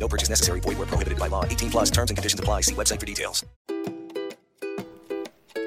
[0.00, 0.60] No purchase necessary.
[0.60, 1.44] Void where prohibited by law.
[1.44, 2.62] 18 plus terms and conditions apply.
[2.62, 3.44] See website for details.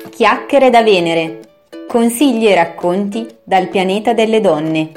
[0.10, 1.41] Chiacchiere da Venere.
[1.88, 4.91] Consigli e racconti dal pianeta delle donne.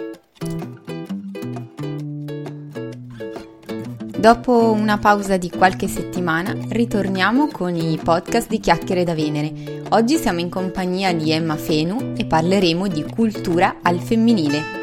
[4.16, 9.84] Dopo una pausa di qualche settimana, ritorniamo con i podcast di Chiacchiere da Venere.
[9.90, 14.75] Oggi siamo in compagnia di Emma Fenu e parleremo di cultura al femminile.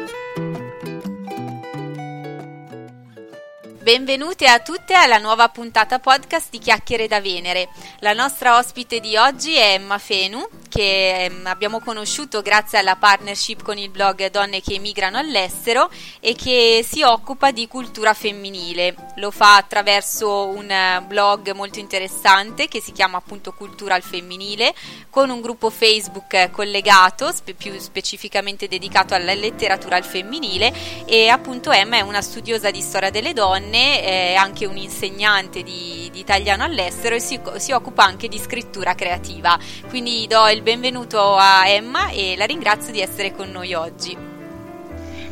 [3.84, 7.68] Benvenute a tutte alla nuova puntata podcast di Chiacchiere da Venere.
[7.98, 13.62] La nostra ospite di oggi è Emma Fenu, che ehm, abbiamo conosciuto grazie alla partnership
[13.62, 18.94] con il blog Donne che emigrano all'estero e che si occupa di cultura femminile.
[19.16, 24.74] Lo fa attraverso un eh, blog molto interessante che si chiama appunto Cultura al femminile,
[25.10, 30.72] con un gruppo Facebook collegato, spe- più specificamente dedicato alla letteratura al femminile
[31.04, 35.62] e appunto Emma è una studiosa di storia delle donne donne, è anche un insegnante
[35.62, 39.58] di, di italiano all'estero e si, si, occupa anche di scrittura creativa.
[39.88, 44.16] Quindi do il benvenuto a Emma e la ringrazio di essere con noi oggi.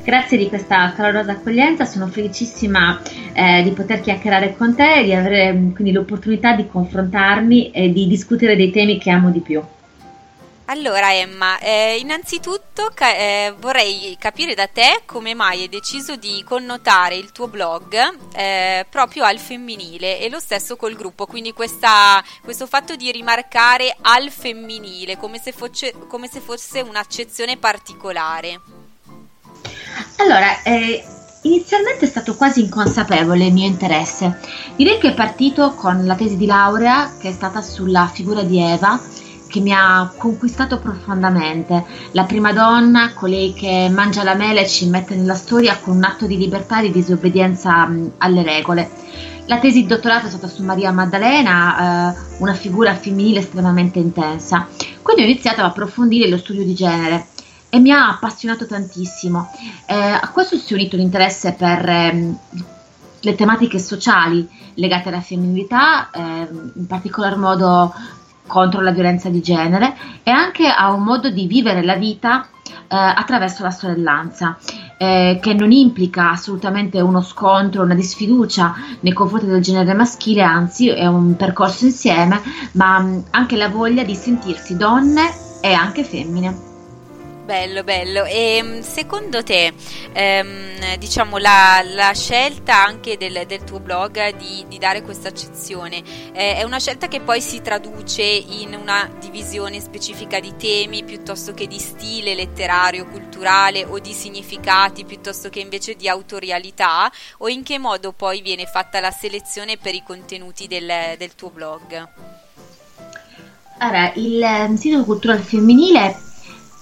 [0.04, 3.00] Grazie di questa calorosa accoglienza, sono felicissima
[3.32, 8.08] eh, di poter chiacchierare con te e di avere quindi l'opportunità di confrontarmi e di
[8.08, 9.62] discutere dei temi che amo di più.
[10.72, 16.42] Allora Emma, eh, innanzitutto ca- eh, vorrei capire da te come mai hai deciso di
[16.48, 17.94] connotare il tuo blog
[18.32, 23.94] eh, proprio al femminile e lo stesso col gruppo, quindi questa, questo fatto di rimarcare
[24.00, 28.58] al femminile come se, fosse, come se fosse un'accezione particolare.
[30.16, 31.04] Allora, eh,
[31.42, 34.40] inizialmente è stato quasi inconsapevole il mio interesse.
[34.76, 38.58] Direi che è partito con la tesi di laurea che è stata sulla figura di
[38.58, 38.98] Eva
[39.52, 41.84] che mi ha conquistato profondamente.
[42.12, 46.04] La prima donna, colei che mangia la mele e ci mette nella storia con un
[46.04, 48.90] atto di libertà e di disobbedienza mh, alle regole.
[49.44, 54.66] La tesi di dottorato è stata su Maria Maddalena, eh, una figura femminile estremamente intensa.
[55.02, 57.26] Quindi ho iniziato ad approfondire lo studio di genere
[57.68, 59.50] e mi ha appassionato tantissimo.
[59.84, 62.38] Eh, a questo si è unito l'interesse per ehm,
[63.20, 67.92] le tematiche sociali legate alla femminilità, eh, in particolar modo
[68.52, 72.96] contro la violenza di genere e anche a un modo di vivere la vita eh,
[72.96, 74.58] attraverso la sorellanza,
[74.98, 80.90] eh, che non implica assolutamente uno scontro, una disfiducia nei confronti del genere maschile, anzi
[80.90, 82.42] è un percorso insieme,
[82.72, 85.30] ma mh, anche la voglia di sentirsi donne
[85.62, 86.71] e anche femmine.
[87.44, 88.24] Bello, bello.
[88.24, 89.72] E mm, secondo te,
[90.12, 96.02] ehm, diciamo, la, la, scelta anche del, del tuo blog di, di, dare questa accezione
[96.32, 101.52] eh, è una scelta che poi si traduce in una divisione specifica di temi piuttosto
[101.52, 107.10] che di stile letterario, culturale o di significati piuttosto che invece di autorialità?
[107.38, 111.50] O in che modo poi viene fatta la selezione per i contenuti del, del tuo
[111.50, 112.08] blog?
[113.78, 116.30] Allora, il eh, sito Cultura Femminile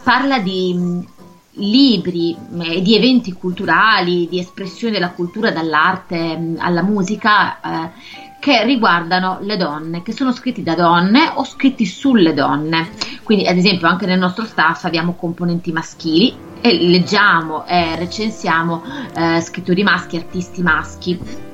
[0.02, 1.00] parla di mm,
[1.54, 7.90] libri e di eventi culturali, di espressione della cultura dall'arte mm, alla musica eh,
[8.40, 12.90] che riguardano le donne, che sono scritti da donne o scritti sulle donne.
[13.22, 18.82] Quindi, ad esempio, anche nel nostro staff abbiamo componenti maschili e leggiamo e recensiamo
[19.14, 21.48] eh, scrittori maschi, artisti maschi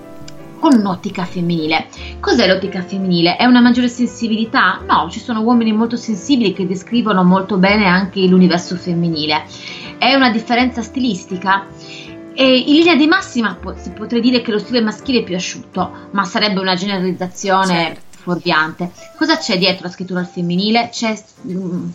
[0.69, 1.87] con un'ottica femminile.
[2.19, 3.37] Cos'è l'ottica femminile?
[3.37, 4.81] È una maggiore sensibilità?
[4.85, 9.45] No, ci sono uomini molto sensibili che descrivono molto bene anche l'universo femminile.
[9.97, 11.67] È una differenza stilistica?
[12.35, 13.57] E in linea di massima
[13.97, 18.01] potrei dire che lo stile maschile è più asciutto, ma sarebbe una generalizzazione certo.
[18.23, 18.91] fuorviante.
[19.17, 20.89] Cosa c'è dietro la scrittura al femminile?
[20.91, 21.93] C'è um,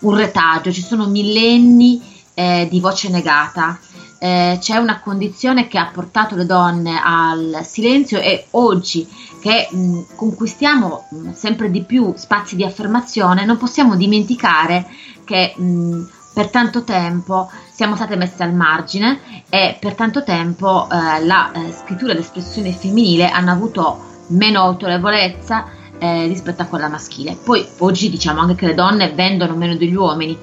[0.00, 2.00] un retaggio, ci sono millenni
[2.34, 3.76] eh, di voce negata,
[4.24, 9.06] eh, c'è una condizione che ha portato le donne al silenzio e oggi
[9.38, 14.86] che mh, conquistiamo mh, sempre di più spazi di affermazione non possiamo dimenticare
[15.24, 21.22] che mh, per tanto tempo siamo state messe al margine e per tanto tempo eh,
[21.22, 25.66] la eh, scrittura e l'espressione femminile hanno avuto meno autorevolezza,
[26.04, 27.36] eh, rispetto a quella maschile.
[27.42, 30.36] Poi oggi diciamo anche che le donne vendono meno degli uomini,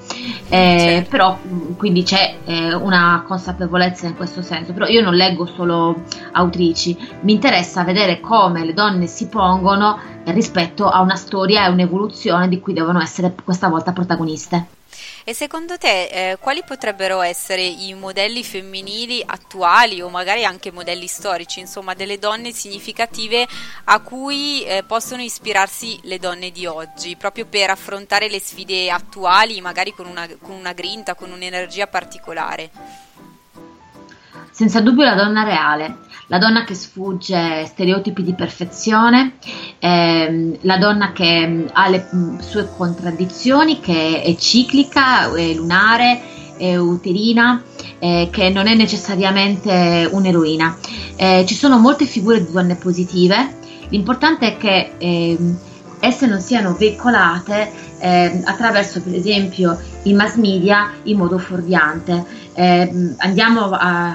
[0.48, 1.08] eh, certo.
[1.08, 1.38] però
[1.76, 7.32] quindi c'è eh, una consapevolezza in questo senso, però io non leggo solo autrici, mi
[7.32, 12.72] interessa vedere come le donne si pongono rispetto a una storia e un'evoluzione di cui
[12.72, 14.81] devono essere questa volta protagoniste.
[15.24, 21.06] E secondo te eh, quali potrebbero essere i modelli femminili attuali o magari anche modelli
[21.06, 23.46] storici, insomma delle donne significative
[23.84, 29.60] a cui eh, possono ispirarsi le donne di oggi, proprio per affrontare le sfide attuali,
[29.60, 32.70] magari con una, con una grinta, con un'energia particolare?
[34.54, 35.96] Senza dubbio la donna reale,
[36.26, 39.36] la donna che sfugge stereotipi di perfezione,
[39.78, 46.20] ehm, la donna che mm, ha le mm, sue contraddizioni, che è ciclica, è lunare,
[46.58, 47.62] è uterina,
[47.98, 50.76] eh, che non è necessariamente un'eroina.
[51.16, 53.56] Eh, ci sono molte figure di donne positive,
[53.88, 55.38] l'importante è che eh,
[55.98, 62.24] esse non siano veicolate eh, attraverso per esempio i mass media in modo fuorviante.
[62.52, 64.14] Eh, andiamo a,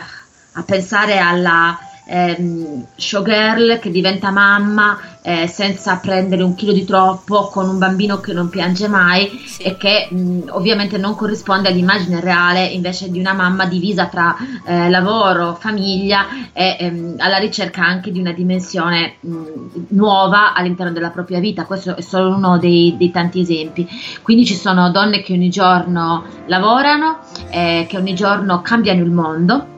[0.58, 1.78] a pensare alla
[2.08, 8.20] ehm, showgirl che diventa mamma eh, senza prendere un chilo di troppo con un bambino
[8.20, 9.64] che non piange mai sì.
[9.64, 14.90] e che mh, ovviamente non corrisponde all'immagine reale invece di una mamma divisa tra eh,
[14.90, 19.44] lavoro, famiglia e ehm, alla ricerca anche di una dimensione mh,
[19.90, 21.66] nuova all'interno della propria vita.
[21.66, 23.88] Questo è solo uno dei, dei tanti esempi.
[24.22, 27.20] Quindi ci sono donne che ogni giorno lavorano,
[27.50, 29.76] eh, che ogni giorno cambiano il mondo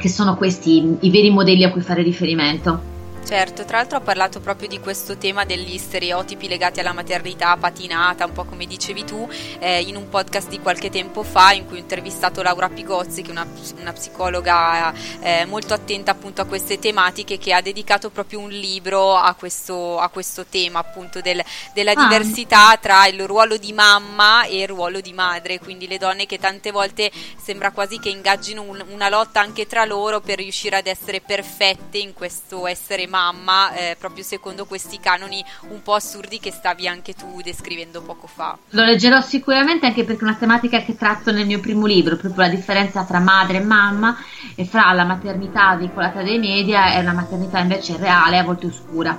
[0.00, 2.93] che sono questi i veri modelli a cui fare riferimento.
[3.24, 8.26] Certo, tra l'altro ho parlato proprio di questo tema degli stereotipi legati alla maternità patinata,
[8.26, 9.26] un po' come dicevi tu,
[9.60, 13.28] eh, in un podcast di qualche tempo fa in cui ho intervistato Laura Pigozzi, che
[13.28, 13.46] è una,
[13.80, 19.16] una psicologa eh, molto attenta appunto a queste tematiche, che ha dedicato proprio un libro
[19.16, 21.42] a questo, a questo tema appunto del,
[21.72, 22.06] della ah.
[22.06, 26.38] diversità tra il ruolo di mamma e il ruolo di madre, quindi le donne che
[26.38, 27.10] tante volte
[27.42, 31.96] sembra quasi che ingaggino un, una lotta anche tra loro per riuscire ad essere perfette
[31.96, 37.14] in questo essere mamma, eh, proprio secondo questi canoni un po' assurdi che stavi anche
[37.14, 38.58] tu descrivendo poco fa.
[38.70, 42.46] Lo leggerò sicuramente anche perché è una tematica che tratto nel mio primo libro, proprio
[42.46, 44.16] la differenza tra madre e mamma
[44.56, 49.16] e fra la maternità veicolata dai media e una maternità invece reale, a volte oscura.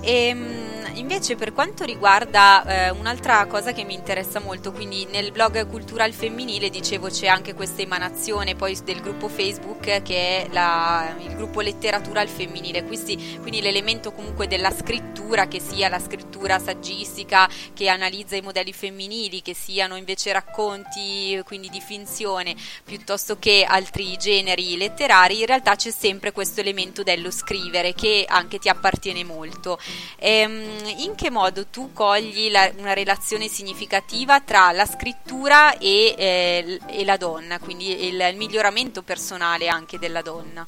[0.00, 0.61] Ehm,
[0.94, 6.12] invece per quanto riguarda eh, un'altra cosa che mi interessa molto, quindi nel blog Cultural
[6.12, 11.60] Femminile dicevo c'è anche questa emanazione poi del gruppo Facebook che è la, il gruppo
[11.60, 17.88] Letteratura al Femminile, quindi, quindi l'elemento comunque della scrittura che sia la scrittura saggistica che
[17.88, 22.54] analizza i modelli femminili, che siano invece racconti quindi di finzione
[22.84, 28.58] piuttosto che altri generi letterari, in realtà c'è sempre questo elemento dello scrivere che anche
[28.58, 29.78] ti appartiene molto.
[30.18, 36.80] Ehm, in che modo tu cogli la, una relazione significativa tra la scrittura e, eh,
[36.86, 40.66] e la donna, quindi il, il miglioramento personale anche della donna?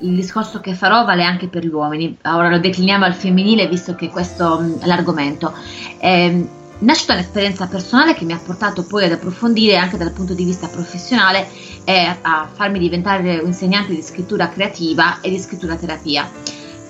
[0.00, 3.94] il discorso che farò vale anche per gli uomini, ora lo decliniamo al femminile visto
[3.94, 5.52] che questo è l'argomento.
[5.98, 6.48] Eh,
[6.78, 10.44] nasce da un'esperienza personale che mi ha portato poi ad approfondire anche dal punto di
[10.44, 11.48] vista professionale
[11.84, 16.28] e a farmi diventare un insegnante di scrittura creativa e di scrittura terapia.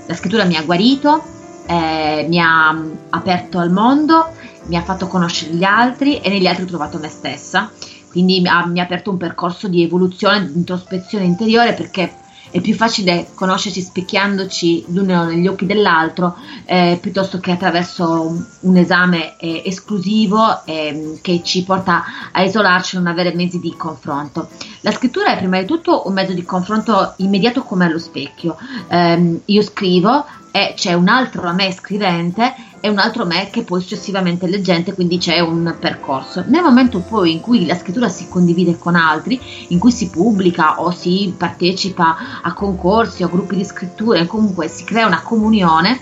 [0.06, 1.22] La scrittura mi ha guarito,
[1.66, 2.74] eh, mi ha
[3.10, 4.32] aperto al mondo,
[4.66, 7.70] mi ha fatto conoscere gli altri e negli altri ho trovato me stessa.
[8.10, 12.60] Quindi mi ha, mi ha aperto un percorso di evoluzione, di introspezione interiore perché è
[12.60, 19.62] più facile conoscerci specchiandoci l'uno negli occhi dell'altro eh, piuttosto che attraverso un esame eh,
[19.64, 24.48] esclusivo eh, che ci porta a isolarci e non avere mezzi di confronto.
[24.80, 28.56] La scrittura è prima di tutto un mezzo di confronto immediato come allo specchio.
[28.88, 30.24] Ehm, io scrivo,
[30.56, 34.94] e c'è un altro a me scrivente e un altro me che poi successivamente leggente,
[34.94, 36.44] quindi c'è un percorso.
[36.46, 40.80] Nel momento poi in cui la scrittura si condivide con altri, in cui si pubblica
[40.80, 46.00] o si partecipa a concorsi o gruppi di scrittura, comunque si crea una comunione,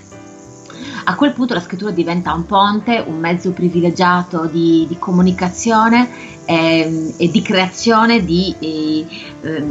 [1.07, 6.09] a quel punto la scrittura diventa un ponte, un mezzo privilegiato di, di comunicazione
[6.45, 9.07] eh, e di creazione di eh,
[9.41, 9.65] eh,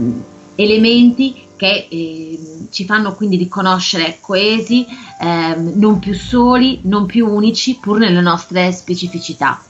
[0.56, 7.77] elementi che eh, ci fanno quindi riconoscere coesi, eh, non più soli, non più unici,
[7.79, 9.63] pur nelle nostre specificità.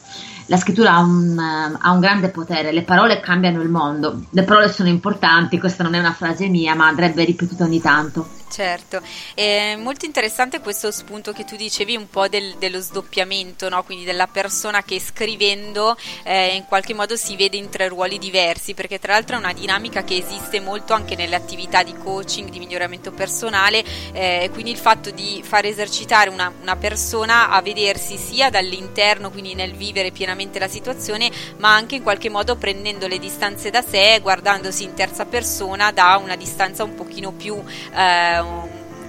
[0.47, 1.37] La scrittura ha un,
[1.79, 5.93] ha un, grande potere, le parole cambiano il mondo, le parole sono importanti, questa non
[5.93, 8.27] è una frase mia, ma andrebbe ripetuta ogni tanto.
[8.53, 9.01] Certo,
[9.33, 13.81] è molto interessante questo spunto che tu dicevi un po' del, dello sdoppiamento, no?
[13.83, 18.75] quindi della persona che scrivendo eh, in qualche modo si vede in tre ruoli diversi,
[18.75, 22.59] perché tra l'altro è una dinamica che esiste molto anche nelle attività di coaching, di
[22.59, 28.51] miglioramento personale, eh, quindi il fatto di far esercitare una, una persona a vedersi sia
[28.51, 33.71] dall'interno, quindi nel vivere pienamente la situazione, ma anche in qualche modo prendendo le distanze
[33.71, 37.59] da sé, guardandosi in terza persona da una distanza un pochino più...
[37.95, 38.41] Eh,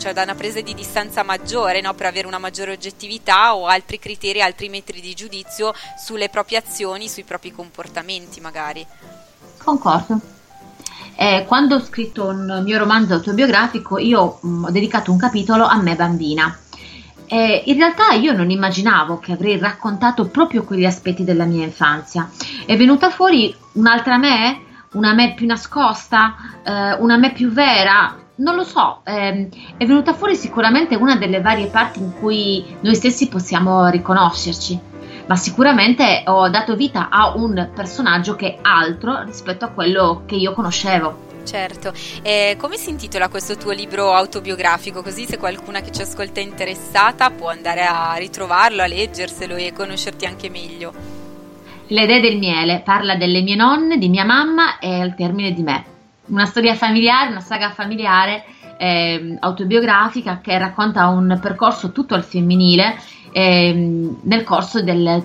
[0.04, 1.94] cioè da una presa di distanza maggiore no?
[1.94, 7.08] per avere una maggiore oggettività o altri criteri, altri metri di giudizio sulle proprie azioni,
[7.08, 8.86] sui propri comportamenti magari.
[9.56, 10.20] Concordo.
[11.16, 15.64] Eh, quando ho scritto un mio romanzo autobiografico io mh, mm, ho dedicato un capitolo
[15.64, 16.58] a me bambina.
[17.26, 22.28] Eh, in realtà io non immaginavo che avrei raccontato proprio quegli aspetti della mia infanzia.
[22.66, 24.60] È venuta fuori un'altra me,
[24.92, 30.12] una me più nascosta, eh, una me più vera, non lo so, ehm, è venuta
[30.12, 34.78] fuori sicuramente una delle varie parti in cui noi stessi possiamo riconoscerci,
[35.26, 40.34] ma sicuramente ho dato vita a un personaggio che è altro rispetto a quello che
[40.34, 41.22] io conoscevo.
[41.44, 45.02] Certo, eh, come si intitola questo tuo libro autobiografico?
[45.02, 49.72] Così se qualcuna che ci ascolta è interessata può andare a ritrovarlo, a leggerselo e
[49.72, 50.92] conoscerti anche meglio.
[51.86, 55.62] Le idee del miele parla delle mie nonne, di mia mamma e al termine di
[55.62, 55.92] me
[56.26, 58.44] una storia familiare, una saga familiare
[58.78, 62.96] eh, autobiografica che racconta un percorso tutto al femminile
[63.32, 63.72] eh,
[64.22, 65.24] nel corso del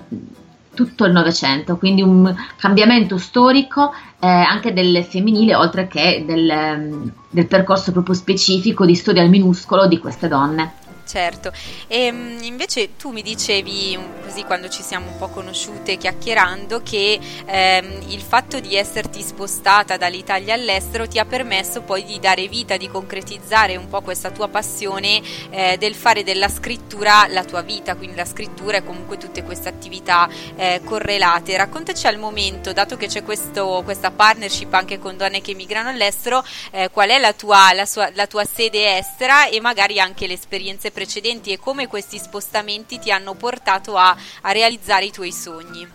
[0.73, 7.47] tutto il Novecento, quindi un cambiamento storico eh, anche del femminile oltre che del, del
[7.47, 10.88] percorso proprio specifico di storia al minuscolo di queste donne.
[11.09, 11.51] Certo,
[11.87, 17.19] e ehm, invece tu mi dicevi così quando ci siamo un po' conosciute chiacchierando che
[17.45, 22.77] ehm, il fatto di esserti spostata dall'Italia all'estero ti ha permesso poi di dare vita,
[22.77, 27.95] di concretizzare un po' questa tua passione eh, del fare della scrittura la tua vita,
[27.95, 31.57] quindi la scrittura e comunque tutte queste attività eh, correlate.
[31.57, 36.45] Raccontaci al momento, dato che c'è questo, questa partnership anche con donne che migrano all'estero,
[36.69, 40.33] eh, qual è la tua, la, sua, la tua sede estera e magari anche le
[40.33, 45.87] esperienze precedenti e come questi spostamenti ti hanno portato a, a realizzare i tuoi sogni.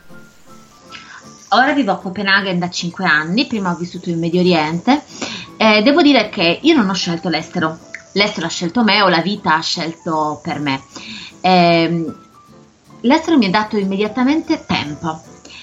[1.51, 5.03] Ora vivo a Copenaghen da 5 anni, prima ho vissuto in Medio Oriente.
[5.59, 7.79] Eh, devo dire che io non ho scelto l'estero,
[8.13, 10.83] l'estero ha scelto me o la vita ha scelto per me.
[11.43, 12.05] Eh,
[13.03, 15.21] l'estero mi ha dato immediatamente tempo,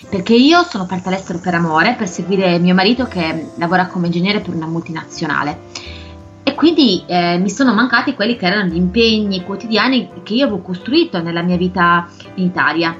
[0.07, 4.39] perché io sono partita all'estero per amore, per seguire mio marito che lavora come ingegnere
[4.39, 5.70] per una multinazionale
[6.61, 11.19] quindi eh, mi sono mancati quelli che erano gli impegni quotidiani che io avevo costruito
[11.19, 12.95] nella mia vita in Italia.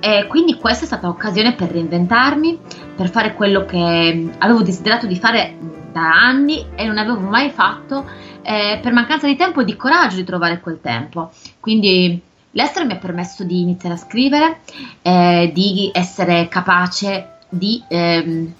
[0.00, 2.58] E quindi questa è stata l'occasione per reinventarmi,
[2.94, 5.56] per fare quello che avevo desiderato di fare
[5.92, 8.04] da anni e non avevo mai fatto
[8.42, 11.30] eh, per mancanza di tempo e di coraggio di trovare quel tempo.
[11.60, 14.58] Quindi l'estero mi ha permesso di iniziare a scrivere,
[15.00, 18.52] eh, di essere capace di ehm,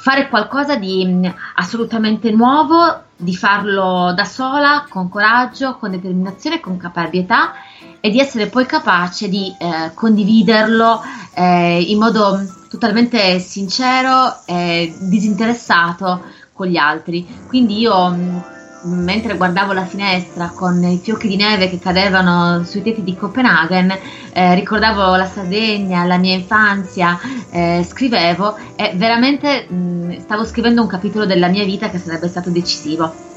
[0.00, 1.26] fare qualcosa di mm,
[1.56, 7.52] assolutamente nuovo, di farlo da sola, con coraggio, con determinazione, con caparbietà
[8.00, 11.02] e di essere poi capace di eh, condividerlo
[11.34, 12.40] eh, in modo
[12.70, 16.22] totalmente sincero e disinteressato
[16.54, 17.26] con gli altri.
[17.46, 18.38] Quindi io mm,
[18.82, 23.96] mentre guardavo la finestra con i fiocchi di neve che cadevano sui tetti di Copenaghen,
[24.32, 27.18] eh, ricordavo la Sardegna, la mia infanzia,
[27.50, 32.50] eh, scrivevo e veramente mh, stavo scrivendo un capitolo della mia vita che sarebbe stato
[32.50, 33.28] decisivo.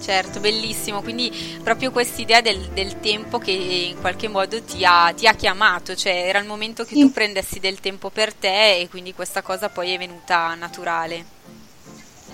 [0.00, 1.30] Certo, bellissimo, quindi
[1.62, 6.12] proprio quest'idea del, del tempo che in qualche modo ti ha, ti ha, chiamato, cioè
[6.28, 7.00] era il momento che sì.
[7.00, 11.36] tu prendessi del tempo per te e quindi questa cosa poi è venuta naturale.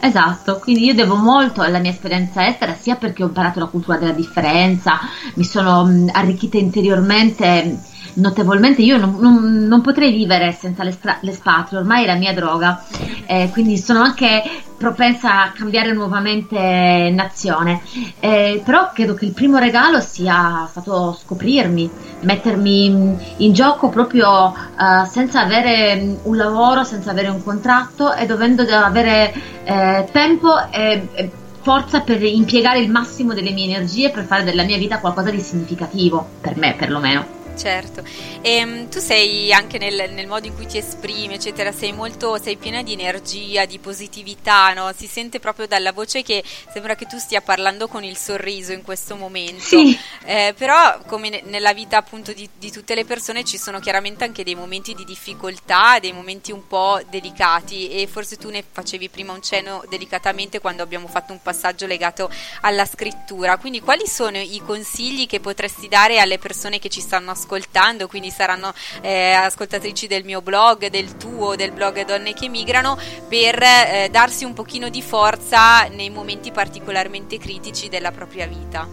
[0.06, 3.96] Esatto, quindi io devo molto alla mia esperienza estera, sia perché ho imparato la cultura
[3.96, 4.98] della differenza,
[5.36, 7.80] mi sono arricchita interiormente
[8.14, 8.82] notevolmente.
[8.82, 12.84] Io non, non, non potrei vivere senza l'espatrio, ormai è la mia droga,
[13.26, 14.42] eh, quindi sono anche
[14.76, 17.80] propensa a cambiare nuovamente nazione.
[18.20, 21.90] Eh, però credo che il primo regalo sia stato scoprirmi,
[22.20, 28.62] mettermi in gioco proprio uh, senza avere un lavoro, senza avere un contratto e dovendo
[28.62, 29.32] avere
[29.64, 31.30] eh, tempo e, e
[31.62, 35.40] forza per impiegare il massimo delle mie energie per fare della mia vita qualcosa di
[35.40, 37.43] significativo, per me perlomeno.
[37.56, 38.04] Certo,
[38.40, 42.38] e ehm, tu sei anche nel, nel, modo in cui ti esprimi, eccetera, sei molto,
[42.40, 44.92] sei piena di energia, di positività, no?
[44.94, 46.42] Si sente proprio dalla voce che
[46.72, 49.62] sembra che tu stia parlando con il sorriso in questo momento.
[49.62, 49.96] Sì.
[50.24, 54.24] Eh, però, come ne, nella vita appunto di, di, tutte le persone, ci sono chiaramente
[54.24, 59.08] anche dei momenti di difficoltà, dei momenti un po' delicati e forse tu ne facevi
[59.08, 62.28] prima un cenno delicatamente quando abbiamo fatto un passaggio legato
[62.62, 63.58] alla scrittura.
[63.58, 67.43] Quindi quali sono i consigli che potresti dare alle persone che ci stanno ascoltando?
[67.44, 68.72] Ascoltando, quindi saranno
[69.02, 72.98] eh, ascoltatrici del mio blog, del tuo, del blog Donne che migrano,
[73.28, 78.88] per eh, darsi un pochino di forza nei momenti particolarmente critici della propria vita.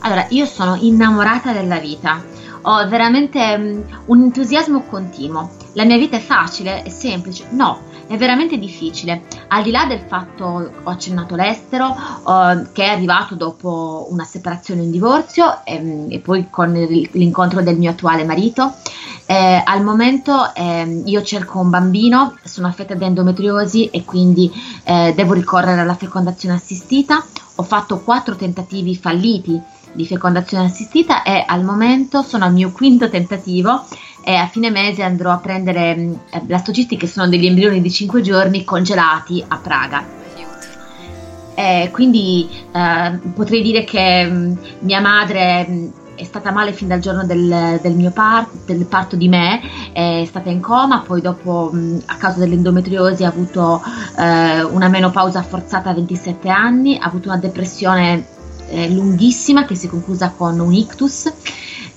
[0.00, 2.24] Allora, io sono innamorata della vita,
[2.62, 5.50] ho veramente um, un entusiasmo continuo.
[5.74, 7.46] La mia vita è facile, è semplice?
[7.50, 9.22] No, è veramente difficile.
[9.48, 10.44] Al di là del fatto,
[10.82, 16.18] ho accennato l'estero, uh, che è arrivato dopo una separazione un divorzio e, ehm, e
[16.18, 18.74] poi con l'incontro del mio attuale marito,
[19.26, 24.50] eh, al momento eh, io cerco un bambino, sono affetta di endometriosi e quindi
[24.84, 27.24] eh, devo ricorrere alla fecondazione assistita.
[27.56, 29.60] Ho fatto quattro tentativi falliti
[29.92, 33.84] di fecondazione assistita e al momento sono al mio quinto tentativo
[34.24, 38.20] e a fine mese andrò a prendere mm, blastocisti che sono degli embrioni di 5
[38.20, 40.20] giorni congelati a Praga.
[41.54, 47.00] Eh, quindi eh, potrei dire che mm, mia madre mm, è stata male fin dal
[47.00, 49.60] giorno del, del mio parto, del parto di me,
[49.92, 51.72] è stata in coma, poi dopo
[52.06, 53.82] a causa dell'endometriosi ha avuto
[54.16, 58.26] eh, una menopausa forzata a 27 anni, ha avuto una depressione
[58.68, 61.32] eh, lunghissima che si è conclusa con un ictus,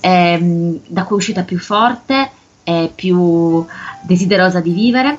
[0.06, 2.30] ehm, da cui è uscita più forte
[2.62, 3.64] e più
[4.02, 5.18] desiderosa di vivere.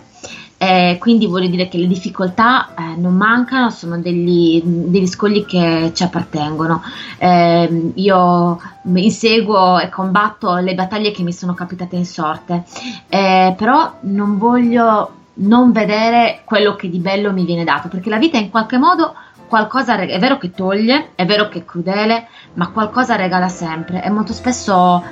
[0.60, 5.92] Eh, quindi voglio dire che le difficoltà eh, non mancano, sono degli, degli, scogli che
[5.94, 6.82] ci appartengono.
[7.18, 8.60] Eh, io
[8.96, 12.64] inseguo e combatto le battaglie che mi sono capitate in sorte,
[13.10, 18.18] eh, però non voglio non vedere quello che di bello mi viene dato, perché la
[18.18, 19.14] vita in qualche modo
[19.48, 24.10] qualcosa è vero che toglie, è vero che è crudele, ma qualcosa regala sempre e
[24.10, 25.04] molto spesso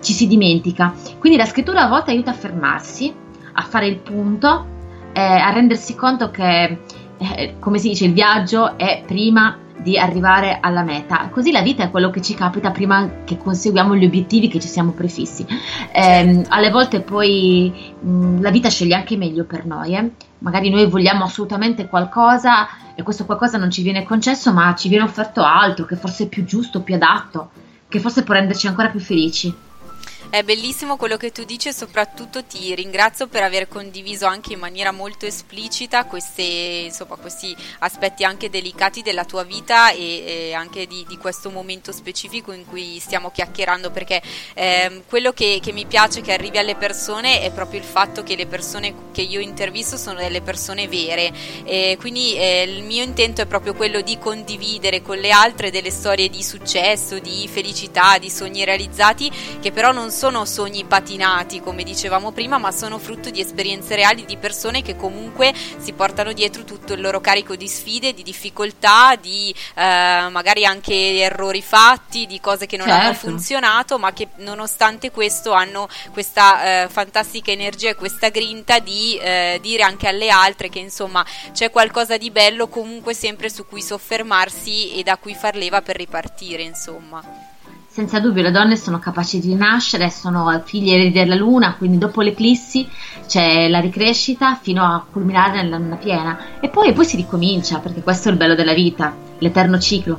[0.00, 0.94] ci si dimentica.
[1.18, 3.12] Quindi la scrittura a volte aiuta a fermarsi,
[3.52, 4.66] a fare il punto,
[5.12, 6.78] eh, a rendersi conto che,
[7.18, 11.28] eh, come si dice, il viaggio è prima di arrivare alla meta.
[11.30, 14.68] Così la vita è quello che ci capita prima che conseguiamo gli obiettivi che ci
[14.68, 15.46] siamo prefissi.
[15.92, 19.94] Eh, alle volte poi mh, la vita sceglie anche meglio per noi.
[19.94, 20.10] Eh?
[20.40, 25.04] Magari noi vogliamo assolutamente qualcosa e questo qualcosa non ci viene concesso, ma ci viene
[25.04, 27.50] offerto altro che forse è più giusto, più adatto,
[27.88, 29.54] che forse può renderci ancora più felici.
[30.30, 34.60] È bellissimo quello che tu dici e soprattutto ti ringrazio per aver condiviso anche in
[34.60, 40.86] maniera molto esplicita queste, insomma, questi aspetti anche delicati della tua vita e, e anche
[40.86, 44.22] di, di, questo momento specifico in cui stiamo chiacchierando perché
[44.54, 48.36] eh, quello che, che, mi piace che arrivi alle persone è proprio il fatto che
[48.36, 51.32] le persone che io intervisto sono delle persone vere.
[51.64, 55.90] E quindi eh, il mio intento è proprio quello di condividere con le altre delle
[55.90, 59.28] storie di successo, di felicità, di sogni realizzati
[59.60, 63.96] che però non sono sono sogni patinati, come dicevamo prima, ma sono frutto di esperienze
[63.96, 68.22] reali di persone che comunque si portano dietro tutto il loro carico di sfide, di
[68.22, 73.02] difficoltà, di eh, magari anche errori fatti, di cose che non certo.
[73.02, 79.16] hanno funzionato, ma che nonostante questo hanno questa eh, fantastica energia e questa grinta di
[79.16, 83.80] eh, dire anche alle altre che insomma c'è qualcosa di bello comunque sempre su cui
[83.80, 87.58] soffermarsi e da cui far leva per ripartire, insomma.
[88.00, 92.88] Senza dubbio le donne sono capaci di rinascere, sono figlie della luna, quindi dopo l'eclissi
[93.26, 98.00] c'è la ricrescita fino a culminare nella luna piena e poi, poi si ricomincia, perché
[98.00, 100.18] questo è il bello della vita, l'eterno ciclo.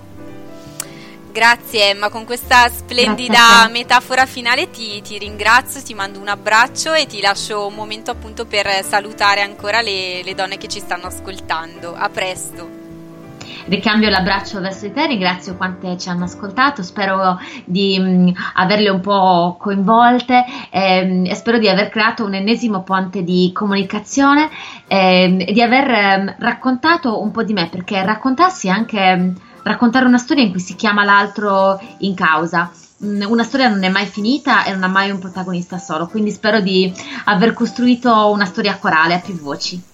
[1.31, 7.07] Grazie Emma, con questa splendida metafora finale ti, ti, ringrazio, ti mando un abbraccio e
[7.07, 11.95] ti lascio un momento appunto per salutare ancora le, le donne che ci stanno ascoltando.
[11.95, 12.80] A presto
[13.65, 18.89] ricambio l'abbraccio verso di te, ringrazio quante ci hanno ascoltato, spero di mh, mm, averle
[18.89, 24.49] un po' coinvolte ehm, e spero di aver creato un ennesimo ponte di comunicazione
[24.87, 29.35] ehm, e di aver ehm, raccontato un po' di me, perché raccontarsi è anche mm,
[29.63, 32.71] raccontare una storia in cui si chiama l'altro in causa
[33.03, 36.31] mm, una storia non è mai finita e non ha mai un protagonista solo, quindi
[36.31, 36.91] spero di
[37.25, 39.89] aver costruito una storia corale a più voci.